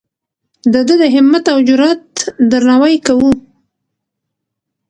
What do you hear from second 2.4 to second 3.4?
درناوی کوو.